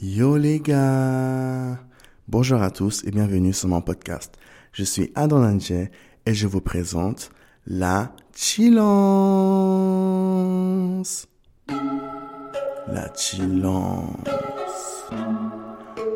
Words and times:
Yo 0.00 0.36
les 0.36 0.60
gars 0.60 1.76
Bonjour 2.28 2.62
à 2.62 2.70
tous 2.70 3.02
et 3.02 3.10
bienvenue 3.10 3.52
sur 3.52 3.68
mon 3.68 3.80
podcast. 3.80 4.36
Je 4.72 4.84
suis 4.84 5.10
Adam 5.16 5.40
Lange 5.40 5.72
et 5.72 5.90
je 6.34 6.46
vous 6.46 6.60
présente 6.60 7.30
la 7.66 8.14
chillance. 8.32 8.86
La 12.86 13.12
chillance. 13.16 14.28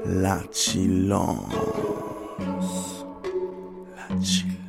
La 0.04 0.42
chillance. 0.52 1.52
La 3.96 4.08
chillance. 4.22 4.64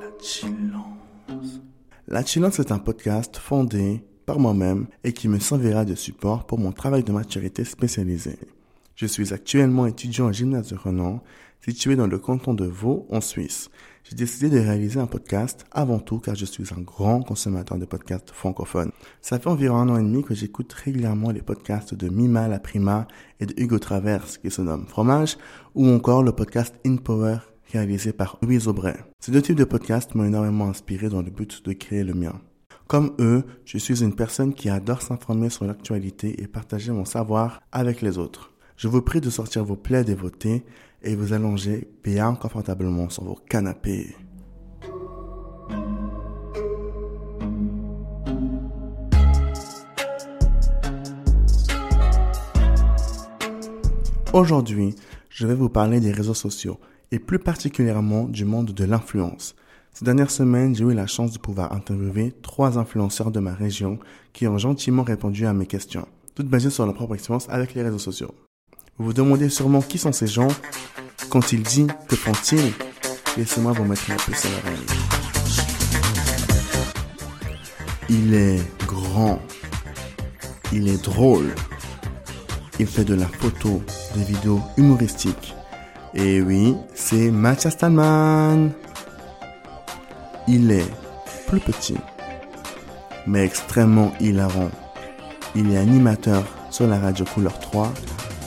La 0.00 0.08
chillance. 0.22 1.60
La 2.08 2.24
chillance 2.24 2.60
est 2.60 2.72
un 2.72 2.78
podcast 2.78 3.36
fondé 3.36 4.02
par 4.24 4.38
moi-même 4.38 4.86
et 5.04 5.12
qui 5.12 5.28
me 5.28 5.38
servira 5.38 5.84
de 5.84 5.94
support 5.94 6.46
pour 6.46 6.58
mon 6.58 6.72
travail 6.72 7.04
de 7.04 7.12
maturité 7.12 7.64
spécialisé. 7.64 8.38
Je 8.94 9.06
suis 9.06 9.32
actuellement 9.32 9.86
étudiant 9.86 10.26
au 10.26 10.32
gymnase 10.32 10.68
de 10.68 10.76
Renan, 10.76 11.22
situé 11.64 11.96
dans 11.96 12.06
le 12.06 12.18
canton 12.18 12.54
de 12.54 12.66
Vaud, 12.66 13.06
en 13.10 13.20
Suisse. 13.20 13.70
J'ai 14.04 14.16
décidé 14.16 14.50
de 14.50 14.58
réaliser 14.58 14.98
un 14.98 15.06
podcast 15.06 15.64
avant 15.70 16.00
tout 16.00 16.18
car 16.18 16.34
je 16.34 16.44
suis 16.44 16.64
un 16.76 16.80
grand 16.80 17.22
consommateur 17.22 17.78
de 17.78 17.84
podcasts 17.84 18.30
francophones. 18.30 18.90
Ça 19.20 19.38
fait 19.38 19.48
environ 19.48 19.76
un 19.76 19.88
an 19.88 19.96
et 19.96 20.02
demi 20.02 20.24
que 20.24 20.34
j'écoute 20.34 20.72
régulièrement 20.72 21.30
les 21.30 21.42
podcasts 21.42 21.94
de 21.94 22.08
Mima 22.08 22.48
La 22.48 22.58
Prima 22.58 23.06
et 23.38 23.46
de 23.46 23.54
Hugo 23.56 23.78
Travers 23.78 24.26
qui 24.40 24.50
se 24.50 24.60
nomme 24.60 24.86
Fromage 24.86 25.38
ou 25.74 25.86
encore 25.86 26.22
le 26.22 26.32
podcast 26.32 26.74
In 26.84 26.96
Power 26.96 27.38
réalisé 27.72 28.12
par 28.12 28.38
Louise 28.42 28.68
Aubray. 28.68 28.96
Ces 29.20 29.32
deux 29.32 29.40
types 29.40 29.56
de 29.56 29.64
podcasts 29.64 30.14
m'ont 30.14 30.24
énormément 30.24 30.68
inspiré 30.68 31.08
dans 31.08 31.22
le 31.22 31.30
but 31.30 31.64
de 31.64 31.72
créer 31.72 32.04
le 32.04 32.14
mien. 32.14 32.40
Comme 32.92 33.14
eux, 33.20 33.46
je 33.64 33.78
suis 33.78 34.02
une 34.02 34.14
personne 34.14 34.52
qui 34.52 34.68
adore 34.68 35.00
s'informer 35.00 35.48
sur 35.48 35.64
l'actualité 35.64 36.42
et 36.42 36.46
partager 36.46 36.92
mon 36.92 37.06
savoir 37.06 37.62
avec 37.72 38.02
les 38.02 38.18
autres. 38.18 38.52
Je 38.76 38.86
vous 38.86 39.00
prie 39.00 39.22
de 39.22 39.30
sortir 39.30 39.64
vos 39.64 39.76
plaids 39.76 40.10
et 40.10 40.14
vos 40.14 40.28
thés 40.28 40.62
et 41.00 41.16
vous 41.16 41.32
allonger 41.32 41.88
bien 42.04 42.34
confortablement 42.34 43.08
sur 43.08 43.24
vos 43.24 43.38
canapés. 43.48 44.14
Aujourd'hui, 54.34 54.94
je 55.30 55.46
vais 55.46 55.54
vous 55.54 55.70
parler 55.70 55.98
des 55.98 56.12
réseaux 56.12 56.34
sociaux 56.34 56.78
et 57.10 57.18
plus 57.18 57.38
particulièrement 57.38 58.24
du 58.24 58.44
monde 58.44 58.72
de 58.72 58.84
l'influence. 58.84 59.56
Ces 59.94 60.06
dernières 60.06 60.30
semaines, 60.30 60.74
j'ai 60.74 60.84
eu 60.84 60.94
la 60.94 61.06
chance 61.06 61.32
de 61.32 61.38
pouvoir 61.38 61.72
interviewer 61.72 62.32
trois 62.40 62.78
influenceurs 62.78 63.30
de 63.30 63.40
ma 63.40 63.52
région 63.52 63.98
qui 64.32 64.46
ont 64.46 64.56
gentiment 64.56 65.02
répondu 65.02 65.44
à 65.44 65.52
mes 65.52 65.66
questions, 65.66 66.08
toutes 66.34 66.48
basées 66.48 66.70
sur 66.70 66.86
leur 66.86 66.94
propre 66.94 67.14
expérience 67.14 67.46
avec 67.50 67.74
les 67.74 67.82
réseaux 67.82 67.98
sociaux. 67.98 68.34
Vous 68.96 69.04
vous 69.04 69.12
demandez 69.12 69.50
sûrement 69.50 69.82
qui 69.82 69.98
sont 69.98 70.12
ces 70.12 70.26
gens, 70.26 70.48
quand 71.28 71.52
ils 71.52 71.62
disent, 71.62 71.88
que 72.08 72.16
font-ils? 72.16 72.72
Laissez-moi 73.36 73.72
vous 73.72 73.84
mettre 73.84 74.10
un 74.10 74.16
peu 74.16 74.32
à 74.32 74.70
l'oreille. 74.70 74.86
Il 78.08 78.32
est 78.32 78.62
grand, 78.86 79.40
il 80.72 80.88
est 80.88 81.04
drôle, 81.04 81.54
il 82.78 82.86
fait 82.86 83.04
de 83.04 83.14
la 83.14 83.26
photo, 83.26 83.82
des 84.14 84.24
vidéos 84.24 84.60
humoristiques. 84.78 85.54
Et 86.14 86.40
oui, 86.40 86.76
c'est 86.94 87.30
Mathias 87.30 87.74
Stallman. 87.74 88.70
Il 90.48 90.72
est 90.72 90.90
plus 91.46 91.60
petit, 91.60 91.96
mais 93.26 93.44
extrêmement 93.44 94.12
hilarant. 94.20 94.70
Il 95.54 95.72
est 95.72 95.76
animateur 95.76 96.42
sur 96.70 96.88
la 96.88 96.98
radio 96.98 97.24
Couleur 97.24 97.58
3. 97.60 97.92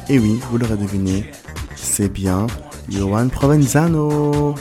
Et 0.09 0.19
oui, 0.19 0.39
vous 0.49 0.57
l'aurez 0.57 0.75
deviné, 0.75 1.31
c'est 1.75 2.09
bien 2.09 2.47
Johan 2.89 3.29
Provenzano. 3.29 4.55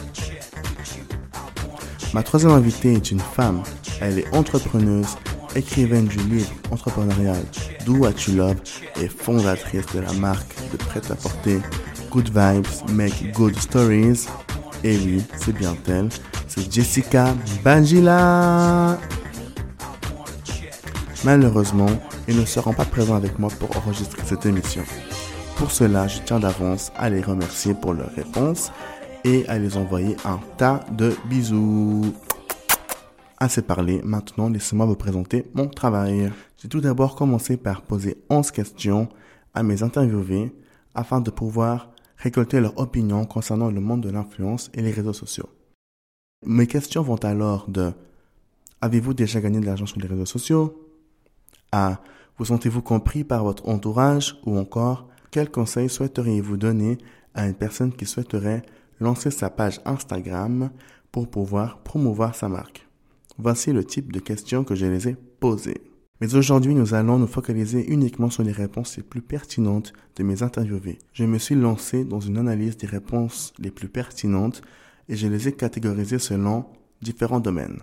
Ma 2.12 2.22
troisième 2.22 2.52
invitée 2.52 2.92
est 2.92 3.10
une 3.10 3.20
femme. 3.20 3.62
Elle 4.00 4.20
est 4.20 4.34
entrepreneuse, 4.34 5.16
écrivaine 5.56 6.06
du 6.06 6.18
livre 6.18 6.52
entrepreneurial 6.70 7.42
Do 7.84 7.94
What 7.94 8.12
You 8.28 8.36
Love 8.36 8.56
et 9.00 9.08
fondatrice 9.08 9.86
de 9.92 10.00
la 10.00 10.12
marque 10.12 10.54
de 10.70 10.76
prêt-à-porter 10.76 11.60
Good 12.10 12.28
Vibes 12.28 12.90
Make 12.92 13.32
Good 13.32 13.58
Stories. 13.58 14.26
Et 14.84 14.96
oui, 14.98 15.22
c'est 15.36 15.56
bien 15.56 15.76
elle. 15.88 16.08
C'est 16.54 16.72
Jessica 16.72 17.34
Bangila. 17.64 18.96
Malheureusement, 21.24 21.90
ils 22.28 22.38
ne 22.38 22.44
seront 22.44 22.72
pas 22.72 22.84
présents 22.84 23.16
avec 23.16 23.40
moi 23.40 23.50
pour 23.58 23.76
enregistrer 23.76 24.22
cette 24.24 24.46
émission. 24.46 24.84
Pour 25.56 25.72
cela, 25.72 26.06
je 26.06 26.20
tiens 26.24 26.38
d'avance 26.38 26.92
à 26.96 27.10
les 27.10 27.22
remercier 27.22 27.74
pour 27.74 27.92
leurs 27.92 28.14
réponses 28.14 28.70
et 29.24 29.44
à 29.48 29.58
les 29.58 29.76
envoyer 29.76 30.14
un 30.24 30.38
tas 30.56 30.84
de 30.92 31.16
bisous. 31.28 32.14
Assez 33.38 33.62
parlé, 33.62 34.00
maintenant 34.04 34.48
laissez-moi 34.48 34.86
vous 34.86 34.94
présenter 34.94 35.50
mon 35.54 35.66
travail. 35.66 36.30
J'ai 36.62 36.68
tout 36.68 36.80
d'abord 36.80 37.16
commencé 37.16 37.56
par 37.56 37.82
poser 37.82 38.22
11 38.30 38.52
questions 38.52 39.08
à 39.54 39.64
mes 39.64 39.82
interviewés 39.82 40.54
afin 40.94 41.20
de 41.20 41.32
pouvoir 41.32 41.90
récolter 42.16 42.60
leurs 42.60 42.78
opinions 42.78 43.24
concernant 43.24 43.72
le 43.72 43.80
monde 43.80 44.02
de 44.02 44.10
l'influence 44.10 44.70
et 44.72 44.82
les 44.82 44.92
réseaux 44.92 45.12
sociaux. 45.12 45.48
Mes 46.46 46.66
questions 46.66 47.02
vont 47.02 47.16
alors 47.16 47.70
de 47.70 47.92
Avez-vous 48.82 49.14
déjà 49.14 49.40
gagné 49.40 49.60
de 49.60 49.66
l'argent 49.66 49.86
sur 49.86 49.98
les 49.98 50.06
réseaux 50.06 50.26
sociaux? 50.26 50.90
À 51.72 52.02
Vous 52.36 52.44
sentez-vous 52.44 52.82
compris 52.82 53.24
par 53.24 53.44
votre 53.44 53.66
entourage? 53.66 54.38
Ou 54.44 54.58
encore 54.58 55.08
quels 55.30 55.50
conseils 55.50 55.88
souhaiteriez-vous 55.88 56.58
donner 56.58 56.98
à 57.32 57.46
une 57.46 57.54
personne 57.54 57.94
qui 57.94 58.04
souhaiterait 58.04 58.62
lancer 59.00 59.30
sa 59.30 59.48
page 59.48 59.80
Instagram 59.86 60.70
pour 61.12 61.30
pouvoir 61.30 61.78
promouvoir 61.78 62.34
sa 62.34 62.50
marque? 62.50 62.86
Voici 63.38 63.72
le 63.72 63.84
type 63.84 64.12
de 64.12 64.20
questions 64.20 64.64
que 64.64 64.74
je 64.74 64.84
les 64.84 65.08
ai 65.08 65.16
posées. 65.40 65.80
Mais 66.20 66.34
aujourd'hui, 66.34 66.74
nous 66.74 66.92
allons 66.92 67.18
nous 67.18 67.26
focaliser 67.26 67.90
uniquement 67.90 68.30
sur 68.30 68.42
les 68.42 68.52
réponses 68.52 68.98
les 68.98 69.02
plus 69.02 69.22
pertinentes 69.22 69.94
de 70.16 70.22
mes 70.22 70.42
interviewés. 70.42 70.98
Je 71.14 71.24
me 71.24 71.38
suis 71.38 71.54
lancé 71.54 72.04
dans 72.04 72.20
une 72.20 72.36
analyse 72.36 72.76
des 72.76 72.86
réponses 72.86 73.54
les 73.58 73.70
plus 73.70 73.88
pertinentes 73.88 74.62
et 75.08 75.16
je 75.16 75.26
les 75.26 75.48
ai 75.48 75.52
catégorisées 75.52 76.18
selon 76.18 76.66
différents 77.02 77.40
domaines. 77.40 77.80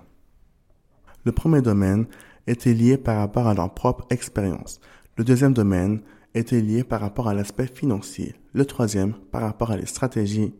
Le 1.25 1.31
premier 1.31 1.61
domaine 1.61 2.07
était 2.47 2.73
lié 2.73 2.97
par 2.97 3.17
rapport 3.17 3.47
à 3.47 3.53
leur 3.53 3.73
propre 3.73 4.05
expérience. 4.09 4.79
Le 5.17 5.23
deuxième 5.23 5.53
domaine 5.53 6.01
était 6.33 6.61
lié 6.61 6.83
par 6.83 7.01
rapport 7.01 7.27
à 7.27 7.33
l'aspect 7.33 7.67
financier. 7.67 8.35
Le 8.53 8.65
troisième 8.65 9.13
par 9.13 9.41
rapport 9.41 9.71
à 9.71 9.77
les 9.77 9.85
stratégies. 9.85 10.53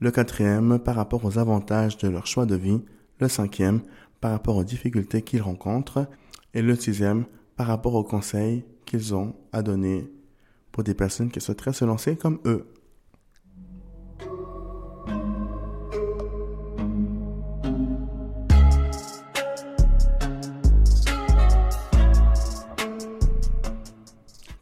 Le 0.00 0.10
quatrième 0.10 0.78
par 0.78 0.96
rapport 0.96 1.24
aux 1.24 1.38
avantages 1.38 1.96
de 1.98 2.08
leur 2.08 2.26
choix 2.26 2.46
de 2.46 2.56
vie. 2.56 2.82
Le 3.20 3.28
cinquième 3.28 3.80
par 4.20 4.32
rapport 4.32 4.56
aux 4.56 4.64
difficultés 4.64 5.22
qu'ils 5.22 5.42
rencontrent. 5.42 6.06
Et 6.54 6.62
le 6.62 6.74
sixième 6.74 7.26
par 7.56 7.68
rapport 7.68 7.94
aux 7.94 8.04
conseils 8.04 8.64
qu'ils 8.84 9.14
ont 9.14 9.34
à 9.52 9.62
donner 9.62 10.10
pour 10.72 10.84
des 10.84 10.94
personnes 10.94 11.30
qui 11.30 11.40
souhaiteraient 11.40 11.72
se 11.72 11.84
lancer 11.84 12.16
comme 12.16 12.40
eux. 12.44 12.66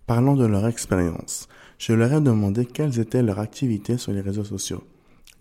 Parlant 0.06 0.36
de 0.36 0.44
leur 0.44 0.66
expérience, 0.66 1.48
je 1.78 1.94
leur 1.94 2.12
ai 2.12 2.20
demandé 2.20 2.66
quelles 2.66 2.98
étaient 2.98 3.22
leurs 3.22 3.38
activités 3.38 3.96
sur 3.96 4.12
les 4.12 4.20
réseaux 4.20 4.44
sociaux. 4.44 4.84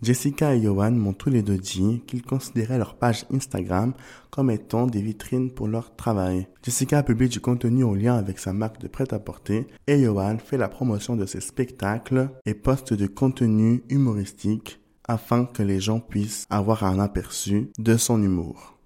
Jessica 0.02 0.54
et 0.54 0.62
Johan 0.62 0.92
m'ont 0.92 1.12
tous 1.12 1.28
les 1.28 1.42
deux 1.42 1.58
dit 1.58 2.02
qu'ils 2.06 2.22
considéraient 2.22 2.78
leur 2.78 2.94
page 2.94 3.26
Instagram 3.30 3.92
comme 4.30 4.50
étant 4.50 4.86
des 4.86 5.02
vitrines 5.02 5.50
pour 5.50 5.68
leur 5.68 5.94
travail. 5.96 6.48
Jessica 6.62 7.02
publie 7.02 7.28
du 7.28 7.40
contenu 7.40 7.84
en 7.84 7.94
lien 7.94 8.16
avec 8.16 8.38
sa 8.38 8.54
marque 8.54 8.80
de 8.80 8.88
prêt-à-porter 8.88 9.66
et 9.86 10.02
Johan 10.02 10.38
fait 10.38 10.56
la 10.56 10.68
promotion 10.68 11.14
de 11.14 11.26
ses 11.26 11.40
spectacles 11.40 12.30
et 12.46 12.54
poste 12.54 12.94
de 12.94 13.06
contenu 13.06 13.82
humoristique 13.90 14.80
afin 15.06 15.44
que 15.44 15.62
les 15.62 15.78
gens 15.78 16.00
puissent 16.00 16.46
avoir 16.48 16.84
un 16.84 16.98
aperçu 17.00 17.70
de 17.78 17.98
son 17.98 18.22
humour. 18.22 18.78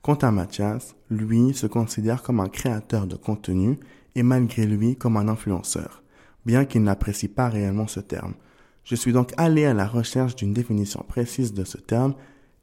Quant 0.00 0.14
à 0.14 0.30
Mathias, 0.30 0.94
lui 1.10 1.54
se 1.54 1.66
considère 1.66 2.22
comme 2.22 2.38
un 2.38 2.48
créateur 2.48 3.08
de 3.08 3.16
contenu 3.16 3.80
et 4.16 4.24
malgré 4.24 4.66
lui 4.66 4.96
comme 4.96 5.16
un 5.16 5.28
influenceur, 5.28 6.02
bien 6.44 6.64
qu'il 6.64 6.82
n'apprécie 6.82 7.28
pas 7.28 7.48
réellement 7.48 7.86
ce 7.86 8.00
terme. 8.00 8.34
Je 8.82 8.96
suis 8.96 9.12
donc 9.12 9.32
allé 9.36 9.64
à 9.64 9.74
la 9.74 9.86
recherche 9.86 10.34
d'une 10.34 10.52
définition 10.52 11.04
précise 11.06 11.52
de 11.52 11.64
ce 11.64 11.76
terme 11.76 12.14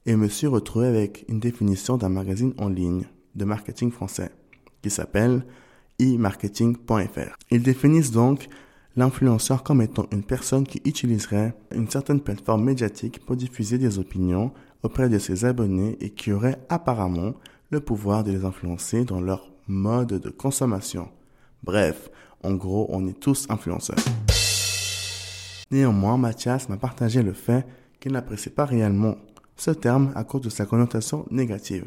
et 0.05 0.15
me 0.15 0.27
suis 0.27 0.47
retrouvé 0.47 0.87
avec 0.87 1.25
une 1.29 1.39
définition 1.39 1.95
d'un 1.95 2.09
magazine 2.09 2.53
en 2.57 2.69
ligne 2.69 3.05
de 3.35 3.45
marketing 3.45 3.91
français 3.91 4.31
qui 4.81 4.89
s'appelle 4.89 5.45
e-marketing.fr. 6.01 7.37
Ils 7.51 7.61
définissent 7.61 8.11
donc 8.11 8.49
l'influenceur 8.95 9.63
comme 9.63 9.81
étant 9.81 10.07
une 10.11 10.23
personne 10.23 10.65
qui 10.65 10.81
utiliserait 10.85 11.53
une 11.73 11.89
certaine 11.89 12.21
plateforme 12.21 12.63
médiatique 12.63 13.23
pour 13.25 13.35
diffuser 13.35 13.77
des 13.77 13.99
opinions 13.99 14.51
auprès 14.81 15.07
de 15.07 15.19
ses 15.19 15.45
abonnés 15.45 15.97
et 16.01 16.09
qui 16.09 16.31
aurait 16.31 16.59
apparemment 16.69 17.33
le 17.69 17.79
pouvoir 17.79 18.23
de 18.23 18.31
les 18.31 18.43
influencer 18.43 19.05
dans 19.05 19.21
leur 19.21 19.51
mode 19.67 20.19
de 20.19 20.29
consommation. 20.29 21.09
Bref, 21.63 22.09
en 22.43 22.53
gros, 22.55 22.87
on 22.89 23.07
est 23.07 23.19
tous 23.19 23.47
influenceurs. 23.49 24.03
Néanmoins, 25.71 26.17
Mathias 26.17 26.67
m'a 26.67 26.77
partagé 26.77 27.23
le 27.23 27.33
fait 27.33 27.65
qu'il 27.99 28.11
n'apprécie 28.11 28.49
pas 28.49 28.65
réellement 28.65 29.15
ce 29.55 29.71
terme 29.71 30.11
à 30.15 30.23
cause 30.23 30.41
de 30.41 30.49
sa 30.49 30.65
connotation 30.65 31.25
négative. 31.31 31.85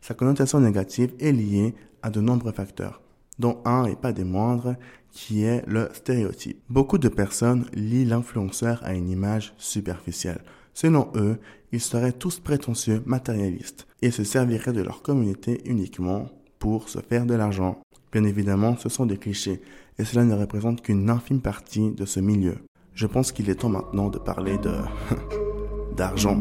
Sa 0.00 0.14
connotation 0.14 0.60
négative 0.60 1.12
est 1.18 1.32
liée 1.32 1.74
à 2.02 2.10
de 2.10 2.20
nombreux 2.20 2.52
facteurs, 2.52 3.02
dont 3.40 3.60
un 3.64 3.86
et 3.86 3.96
pas 3.96 4.12
des 4.12 4.24
moindres, 4.24 4.76
qui 5.10 5.42
est 5.42 5.64
le 5.66 5.88
stéréotype. 5.94 6.62
Beaucoup 6.68 6.98
de 6.98 7.08
personnes 7.08 7.66
lient 7.72 8.04
l'influenceur 8.04 8.80
à 8.84 8.94
une 8.94 9.10
image 9.10 9.52
superficielle. 9.58 10.44
Selon 10.74 11.10
eux, 11.16 11.40
ils 11.72 11.80
seraient 11.80 12.12
tous 12.12 12.38
prétentieux, 12.38 13.02
matérialistes, 13.04 13.88
et 14.00 14.12
se 14.12 14.22
serviraient 14.22 14.72
de 14.72 14.82
leur 14.82 15.02
communauté 15.02 15.60
uniquement 15.64 16.28
pour 16.60 16.88
se 16.88 17.00
faire 17.00 17.26
de 17.26 17.34
l'argent. 17.34 17.80
Bien 18.10 18.24
évidemment, 18.24 18.76
ce 18.78 18.88
sont 18.88 19.04
des 19.04 19.18
clichés, 19.18 19.60
et 19.98 20.04
cela 20.04 20.24
ne 20.24 20.34
représente 20.34 20.80
qu'une 20.80 21.10
infime 21.10 21.42
partie 21.42 21.90
de 21.90 22.06
ce 22.06 22.20
milieu. 22.20 22.56
Je 22.94 23.06
pense 23.06 23.32
qu'il 23.32 23.50
est 23.50 23.56
temps 23.56 23.68
maintenant 23.68 24.08
de 24.08 24.18
parler 24.18 24.56
de... 24.58 24.72
d'argent. 25.96 26.40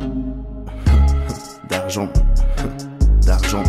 d'argent. 1.68 2.08
d'argent. 3.26 3.62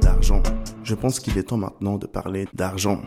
D'argent. 0.00 0.42
Je 0.84 0.94
pense 0.94 1.18
qu'il 1.18 1.36
est 1.36 1.44
temps 1.44 1.56
maintenant 1.56 1.98
de 1.98 2.06
parler 2.06 2.46
d'argent. 2.54 3.02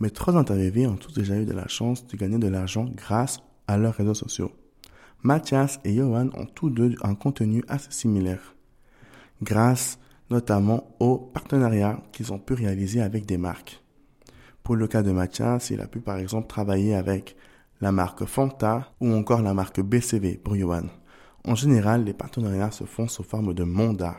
Mes 0.00 0.10
trois 0.10 0.36
interviewés 0.36 0.86
ont 0.86 0.96
tous 0.96 1.12
déjà 1.12 1.36
eu 1.36 1.44
de 1.44 1.52
la 1.52 1.68
chance 1.68 2.06
de 2.06 2.16
gagner 2.16 2.38
de 2.38 2.48
l'argent 2.48 2.86
grâce 2.94 3.38
à 3.68 3.78
leurs 3.78 3.94
réseaux 3.94 4.14
sociaux. 4.14 4.50
Mathias 5.22 5.80
et 5.84 5.94
Johan 5.94 6.30
ont 6.34 6.46
tous 6.46 6.70
deux 6.70 6.94
un 7.02 7.14
contenu 7.14 7.62
assez 7.68 7.90
similaire, 7.90 8.54
grâce 9.42 9.98
notamment 10.30 10.96
aux 11.00 11.18
partenariats 11.18 12.02
qu'ils 12.12 12.32
ont 12.32 12.38
pu 12.38 12.54
réaliser 12.54 13.00
avec 13.00 13.26
des 13.26 13.38
marques. 13.38 13.82
Pour 14.62 14.76
le 14.76 14.88
cas 14.88 15.02
de 15.02 15.12
Mathias, 15.12 15.70
il 15.70 15.80
a 15.80 15.86
pu 15.86 16.00
par 16.00 16.18
exemple 16.18 16.48
travailler 16.48 16.94
avec 16.94 17.36
la 17.80 17.92
marque 17.92 18.24
Fanta 18.24 18.92
ou 19.00 19.12
encore 19.12 19.42
la 19.42 19.54
marque 19.54 19.80
BCV 19.80 20.40
Johan. 20.52 20.86
En 21.44 21.54
général, 21.54 22.04
les 22.04 22.14
partenariats 22.14 22.72
se 22.72 22.84
font 22.84 23.06
sous 23.06 23.22
forme 23.22 23.54
de 23.54 23.64
mandats. 23.64 24.18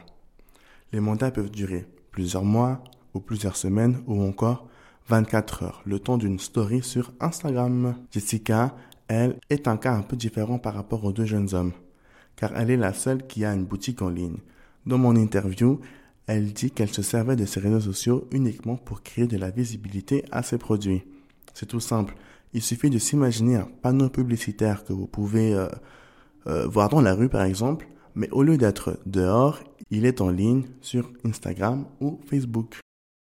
Les 0.94 1.02
mandats 1.02 1.32
peuvent 1.32 1.52
durer 1.52 1.86
plusieurs 2.12 2.46
mois 2.46 2.84
ou 3.14 3.20
plusieurs 3.20 3.58
semaines 3.58 4.02
ou 4.08 4.22
encore 4.22 4.68
24 5.10 5.64
heures, 5.64 5.82
le 5.86 6.00
temps 6.00 6.18
d'une 6.18 6.40
story 6.40 6.82
sur 6.84 7.12
Instagram. 7.20 7.96
Jessica 8.12 8.76
elle, 9.08 9.40
est 9.50 9.68
un 9.68 9.78
cas 9.78 9.94
un 9.94 10.02
peu 10.02 10.16
différent 10.16 10.60
par 10.60 10.74
rapport 10.74 11.04
aux 11.06 11.14
deux 11.14 11.26
jeunes 11.26 11.54
hommes, 11.54 11.72
car 12.36 12.52
elle 12.56 12.70
est 12.70 12.78
la 12.78 12.94
seule 12.94 13.26
qui 13.26 13.46
a 13.46 13.54
une 13.54 13.66
boutique 13.66 14.02
en 14.02 14.10
ligne. 14.10 14.38
Dans 14.88 14.98
mon 14.98 15.18
interview, 15.18 15.82
elle 16.28 16.54
dit 16.54 16.72
qu'elle 16.72 16.94
se 16.94 17.02
servait 17.02 17.36
de 17.36 17.44
ses 17.44 17.60
réseaux 17.60 17.82
sociaux 17.82 18.26
uniquement 18.32 18.78
pour 18.78 19.04
créer 19.04 19.28
de 19.28 19.36
la 19.36 19.50
visibilité 19.50 20.24
à 20.32 20.44
ses 20.44 20.58
produits. 20.58 21.04
C'est 21.54 21.66
tout 21.66 21.82
simple. 21.82 22.16
Il 22.54 22.62
suffit 22.62 22.90
de 22.90 22.98
s'imaginer 22.98 23.58
un 23.58 23.68
panneau 23.82 24.08
publicitaire 24.08 24.86
que 24.86 24.94
vous 24.94 25.06
pouvez 25.06 25.54
euh, 25.54 25.68
euh, 26.48 26.66
voir 26.68 26.88
dans 26.88 27.02
la 27.02 27.16
rue 27.16 27.28
par 27.28 27.44
exemple, 27.44 27.86
mais 28.16 28.30
au 28.32 28.44
lieu 28.44 28.58
d'être 28.58 28.98
dehors, 29.06 29.60
il 29.92 30.06
est 30.06 30.22
en 30.22 30.30
ligne 30.30 30.64
sur 30.80 31.12
Instagram 31.26 31.84
ou 32.00 32.22
Facebook. 32.30 32.80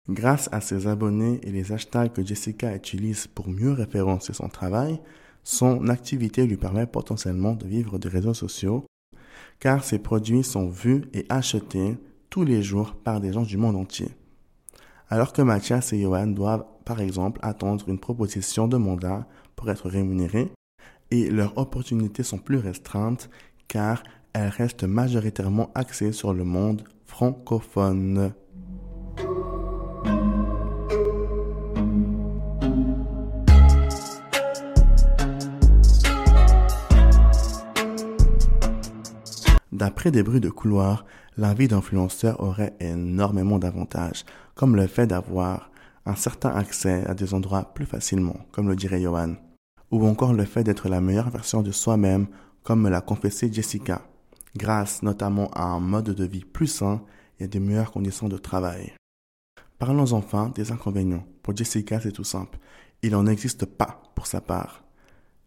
Grâce 0.08 0.48
à 0.52 0.60
ses 0.60 0.86
abonnés 0.86 1.40
et 1.42 1.50
les 1.50 1.72
hashtags 1.72 2.12
que 2.12 2.24
Jessica 2.24 2.76
utilise 2.76 3.26
pour 3.26 3.48
mieux 3.48 3.72
référencer 3.72 4.32
son 4.32 4.48
travail, 4.48 5.00
son 5.42 5.88
activité 5.88 6.46
lui 6.46 6.58
permet 6.58 6.86
potentiellement 6.86 7.54
de 7.54 7.66
vivre 7.66 7.98
des 7.98 8.08
réseaux 8.08 8.34
sociaux 8.34 8.84
car 9.60 9.84
ses 9.84 9.98
produits 9.98 10.44
sont 10.44 10.68
vus 10.68 11.04
et 11.12 11.26
achetés 11.28 11.96
tous 12.30 12.44
les 12.44 12.62
jours 12.62 12.94
par 12.94 13.20
des 13.20 13.32
gens 13.32 13.42
du 13.42 13.56
monde 13.56 13.76
entier. 13.76 14.08
Alors 15.08 15.32
que 15.32 15.42
Mathias 15.42 15.92
et 15.92 16.00
Johan 16.00 16.26
doivent, 16.26 16.66
par 16.84 17.00
exemple, 17.00 17.40
attendre 17.42 17.88
une 17.88 17.98
proposition 17.98 18.68
de 18.68 18.76
mandat 18.76 19.26
pour 19.54 19.70
être 19.70 19.88
rémunérés, 19.88 20.50
et 21.10 21.30
leurs 21.30 21.56
opportunités 21.56 22.22
sont 22.22 22.38
plus 22.38 22.58
restreintes 22.58 23.30
car 23.68 24.02
elles 24.32 24.48
restent 24.48 24.84
majoritairement 24.84 25.70
axées 25.74 26.12
sur 26.12 26.34
le 26.34 26.44
monde 26.44 26.82
francophone. 27.04 28.32
D'après 39.86 40.10
des 40.10 40.24
bruits 40.24 40.40
de 40.40 40.50
couloir, 40.50 41.06
la 41.36 41.54
vie 41.54 41.68
d'influenceur 41.68 42.42
aurait 42.42 42.74
énormément 42.80 43.60
d'avantages, 43.60 44.24
comme 44.56 44.74
le 44.74 44.88
fait 44.88 45.06
d'avoir 45.06 45.70
un 46.06 46.16
certain 46.16 46.50
accès 46.50 47.06
à 47.06 47.14
des 47.14 47.34
endroits 47.34 47.72
plus 47.72 47.86
facilement, 47.86 48.34
comme 48.50 48.66
le 48.66 48.74
dirait 48.74 49.00
Johan, 49.00 49.36
ou 49.92 50.04
encore 50.04 50.32
le 50.32 50.44
fait 50.44 50.64
d'être 50.64 50.88
la 50.88 51.00
meilleure 51.00 51.30
version 51.30 51.62
de 51.62 51.70
soi-même, 51.70 52.26
comme 52.64 52.82
me 52.82 52.90
l'a 52.90 53.00
confessé 53.00 53.48
Jessica, 53.52 54.02
grâce 54.56 55.04
notamment 55.04 55.52
à 55.52 55.62
un 55.62 55.78
mode 55.78 56.10
de 56.10 56.24
vie 56.24 56.44
plus 56.44 56.66
sain 56.66 57.00
et 57.38 57.44
à 57.44 57.46
des 57.46 57.60
meilleures 57.60 57.92
conditions 57.92 58.28
de 58.28 58.38
travail. 58.38 58.92
Parlons 59.78 60.14
enfin 60.14 60.50
des 60.52 60.72
inconvénients. 60.72 61.24
Pour 61.44 61.56
Jessica, 61.56 62.00
c'est 62.00 62.10
tout 62.10 62.24
simple. 62.24 62.58
Il 63.02 63.12
n'en 63.12 63.28
existe 63.28 63.66
pas 63.66 64.02
pour 64.16 64.26
sa 64.26 64.40
part. 64.40 64.82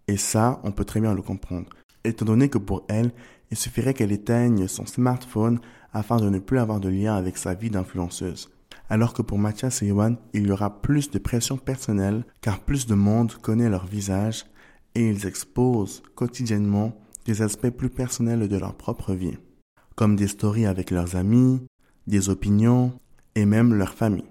Et 0.07 0.15
ça, 0.15 0.61
on 0.63 0.71
peut 0.71 0.85
très 0.85 1.01
bien 1.01 1.13
le 1.13 1.21
comprendre, 1.21 1.67
étant 2.05 2.23
donné 2.23 2.47
que 2.47 2.57
pour 2.57 2.85
elle, 2.87 3.11
il 3.51 3.57
suffirait 3.57 3.93
qu'elle 3.93 4.11
éteigne 4.11 4.67
son 4.67 4.85
smartphone 4.85 5.59
afin 5.93 6.17
de 6.17 6.29
ne 6.29 6.39
plus 6.39 6.59
avoir 6.59 6.79
de 6.79 6.89
lien 6.89 7.15
avec 7.15 7.37
sa 7.37 7.53
vie 7.53 7.69
d'influenceuse. 7.69 8.49
Alors 8.89 9.13
que 9.13 9.21
pour 9.21 9.37
Mathias 9.37 9.81
et 9.81 9.87
Yohan, 9.87 10.15
il 10.33 10.47
y 10.47 10.51
aura 10.51 10.81
plus 10.81 11.11
de 11.11 11.19
pression 11.19 11.57
personnelle 11.57 12.25
car 12.41 12.59
plus 12.59 12.87
de 12.87 12.95
monde 12.95 13.33
connaît 13.33 13.69
leur 13.69 13.85
visage 13.85 14.45
et 14.95 15.07
ils 15.07 15.27
exposent 15.27 16.01
quotidiennement 16.15 16.93
des 17.25 17.41
aspects 17.41 17.69
plus 17.69 17.89
personnels 17.89 18.47
de 18.47 18.57
leur 18.57 18.75
propre 18.75 19.13
vie, 19.13 19.37
comme 19.95 20.15
des 20.15 20.27
stories 20.27 20.65
avec 20.65 20.89
leurs 20.89 21.15
amis, 21.15 21.61
des 22.07 22.29
opinions 22.29 22.93
et 23.35 23.45
même 23.45 23.75
leur 23.75 23.93
famille. 23.93 24.25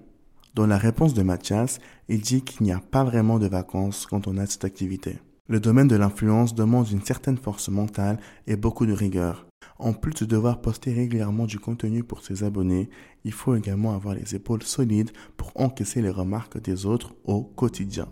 Dans 0.55 0.67
la 0.67 0.77
réponse 0.77 1.13
de 1.13 1.23
Mathias, 1.23 1.79
il 2.09 2.21
dit 2.21 2.41
qu'il 2.41 2.65
n'y 2.65 2.73
a 2.73 2.79
pas 2.79 3.05
vraiment 3.05 3.39
de 3.39 3.47
vacances 3.47 4.05
quand 4.05 4.27
on 4.27 4.37
a 4.37 4.45
cette 4.45 4.65
activité. 4.65 5.19
Le 5.51 5.59
domaine 5.59 5.87
de 5.87 5.95
l'influence 5.95 6.53
demande 6.53 6.91
une 6.91 7.01
certaine 7.01 7.39
force 7.39 7.69
mentale 7.69 8.19
et 8.45 8.55
beaucoup 8.55 8.85
de 8.85 8.93
rigueur. 8.93 9.47
En 9.79 9.93
plus 9.93 10.13
de 10.13 10.25
devoir 10.25 10.61
poster 10.61 10.93
régulièrement 10.93 11.47
du 11.47 11.57
contenu 11.57 12.03
pour 12.03 12.23
ses 12.23 12.43
abonnés, 12.43 12.87
il 13.23 13.31
faut 13.31 13.55
également 13.55 13.95
avoir 13.95 14.13
les 14.13 14.35
épaules 14.35 14.61
solides 14.61 15.09
pour 15.37 15.51
encaisser 15.55 16.03
les 16.03 16.11
remarques 16.11 16.61
des 16.61 16.85
autres 16.85 17.15
au 17.23 17.41
quotidien. 17.41 18.07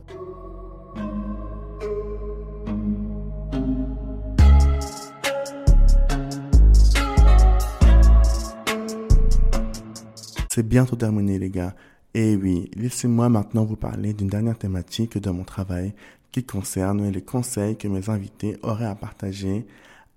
C'est 10.50 10.68
bientôt 10.68 10.96
terminé 10.96 11.38
les 11.38 11.52
gars. 11.52 11.76
Et 12.16 12.36
oui, 12.36 12.72
laissez-moi 12.74 13.30
maintenant 13.30 13.64
vous 13.64 13.76
parler 13.76 14.12
d'une 14.12 14.28
dernière 14.28 14.58
thématique 14.58 15.20
de 15.20 15.30
mon 15.30 15.44
travail 15.44 15.94
qui 16.32 16.44
concerne 16.44 17.10
les 17.10 17.22
conseils 17.22 17.78
que 17.78 17.88
mes 17.88 18.10
invités 18.10 18.58
auraient 18.64 18.86
à 18.86 18.96
partager 18.96 19.66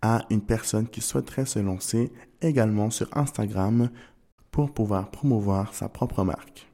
à 0.02 0.24
une 0.30 0.40
personne 0.40 0.88
qui 0.88 1.00
souhaiterait 1.00 1.46
se 1.46 1.58
lancer 1.58 2.12
également 2.40 2.90
sur 2.90 3.08
Instagram 3.16 3.90
pour 4.50 4.72
pouvoir 4.72 5.10
promouvoir 5.10 5.74
sa 5.74 5.88
propre 5.88 6.24
marque. 6.24 6.66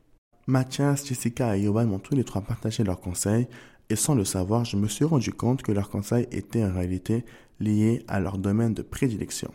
Mathias, 0.46 1.06
Jessica 1.06 1.56
et 1.56 1.62
Yohan 1.62 1.86
m'ont 1.86 1.98
tous 1.98 2.14
les 2.14 2.24
trois 2.24 2.42
partagé 2.42 2.84
leurs 2.84 3.00
conseils 3.00 3.48
et 3.90 3.96
sans 3.96 4.14
le 4.14 4.24
savoir, 4.24 4.64
je 4.64 4.76
me 4.76 4.88
suis 4.88 5.04
rendu 5.04 5.32
compte 5.32 5.62
que 5.62 5.72
leurs 5.72 5.90
conseils 5.90 6.28
étaient 6.30 6.64
en 6.64 6.72
réalité 6.72 7.24
liés 7.60 8.04
à 8.08 8.20
leur 8.20 8.38
domaine 8.38 8.74
de 8.74 8.82
prédilection. 8.82 9.52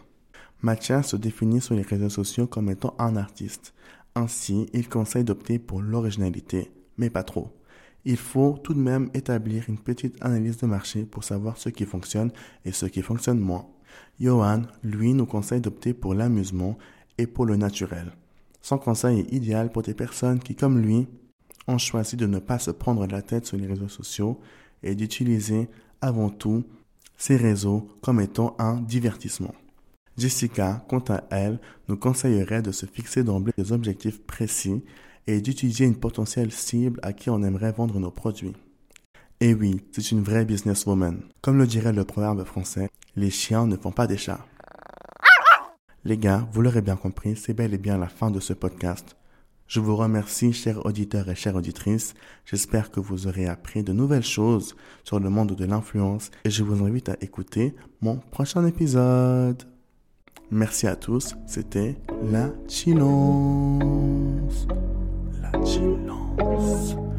Mathias 0.62 1.10
se 1.10 1.16
définit 1.16 1.62
sur 1.62 1.76
les 1.76 1.82
réseaux 1.82 2.10
sociaux 2.10 2.48
comme 2.48 2.70
étant 2.70 2.94
un 3.00 3.16
artiste. 3.16 3.74
Ainsi, 4.16 4.68
il 4.74 4.88
conseille 4.90 5.24
d'opter 5.24 5.60
pour 5.60 5.82
l'originalité, 5.82 6.72
mais 6.98 7.10
pas 7.10 7.24
trop 7.24 7.52
il 8.06 8.18
faut 8.18 8.58
tout 8.64 8.74
de 8.74 8.80
même 8.80 9.10
établir 9.14 9.66
une 9.68 9.78
petite 9.78 10.18
analyse 10.22 10.58
de 10.58 10.68
marché 10.68 11.04
pour 11.04 11.24
savoir 11.24 11.58
ce 11.58 11.70
qui 11.70 11.86
fonctionne 11.86 12.32
et 12.66 12.72
ce 12.72 12.86
qui 12.86 13.02
fonctionne 13.02 13.40
moins. 13.40 13.68
Johan, 14.20 14.64
lui, 14.84 15.14
nous 15.14 15.26
conseille 15.26 15.62
d'opter 15.62 15.94
pour 15.94 16.14
l'amusement 16.14 16.78
et 17.18 17.28
pour 17.28 17.46
le 17.46 17.58
naturel. 17.58 18.12
Son 18.62 18.78
conseil 18.78 19.20
est 19.22 19.34
idéal 19.34 19.72
pour 19.72 19.82
des 19.82 19.94
personnes 19.94 20.40
qui, 20.40 20.56
comme 20.56 20.80
lui, 20.80 21.08
ont 21.68 21.78
choisi 21.78 22.16
de 22.16 22.28
ne 22.28 22.40
pas 22.40 22.60
se 22.60 22.72
prendre 22.72 23.06
la 23.08 23.22
tête 23.22 23.46
sur 23.46 23.58
les 23.58 23.68
réseaux 23.68 23.88
sociaux 23.88 24.40
et 24.84 24.96
d'utiliser 24.96 25.70
avant 26.02 26.30
tout 26.30 26.64
ces 27.18 27.38
réseaux 27.38 27.88
comme 28.02 28.20
étant 28.20 28.56
un 28.60 28.82
divertissement. 28.82 29.54
Jessica, 30.18 30.84
quant 30.90 31.04
à 31.10 31.24
elle, 31.30 31.60
nous 31.88 31.98
conseillerait 31.98 32.62
de 32.62 32.72
se 32.72 32.86
fixer 32.86 33.24
d'emblée 33.24 33.54
des 33.58 33.72
objectifs 33.72 34.22
précis 34.22 34.84
et 35.28 35.42
d'étudier 35.42 35.86
une 35.86 35.96
potentielle 35.96 36.52
cible 36.52 37.00
à 37.04 37.14
qui 37.14 37.30
on 37.30 37.44
aimerait 37.44 37.72
vendre 37.72 38.00
nos 38.00 38.12
produits. 38.12 38.56
Et 39.40 39.54
oui, 39.54 39.82
c'est 39.92 40.12
une 40.12 40.22
vraie 40.22 40.46
businesswoman. 40.46 41.22
Comme 41.42 41.58
le 41.58 41.66
dirait 41.66 41.94
le 41.94 42.04
proverbe 42.04 42.44
français, 42.44 42.90
les 43.16 43.32
chiens 43.32 43.66
ne 43.66 43.76
font 43.76 43.92
pas 43.92 44.08
des 44.08 44.18
chats. 44.18 44.46
Les 46.04 46.18
gars, 46.18 46.48
vous 46.52 46.62
l'aurez 46.62 46.82
bien 46.82 46.96
compris, 46.96 47.36
c'est 47.36 47.54
bel 47.54 47.74
et 47.74 47.78
bien 47.78 47.98
la 47.98 48.08
fin 48.08 48.32
de 48.32 48.40
ce 48.40 48.54
podcast. 48.54 49.16
Je 49.68 49.80
vous 49.80 49.96
remercie, 49.96 50.52
chers 50.52 50.86
auditeurs 50.86 51.30
et 51.30 51.36
chères 51.36 51.56
auditrices. 51.56 52.14
J'espère 52.44 52.92
que 52.92 53.00
vous 53.00 53.28
aurez 53.28 53.48
appris 53.48 53.84
de 53.84 53.94
nouvelles 53.94 54.22
choses 54.22 54.76
sur 55.06 55.20
le 55.20 55.30
monde 55.30 55.56
de 55.56 55.66
l'influence 55.66 56.30
et 56.44 56.50
je 56.50 56.64
vous 56.64 56.84
invite 56.84 57.08
à 57.08 57.16
écouter 57.22 57.74
mon 58.02 58.18
prochain 58.18 58.66
épisode. 58.66 59.64
Merci 60.52 60.88
à 60.88 60.98
tous, 60.98 61.36
c'était 61.48 61.96
la 62.22 62.50
Chilons. 62.68 63.80
silence. 65.72 67.11